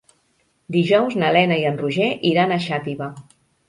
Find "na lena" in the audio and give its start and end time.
1.25-1.61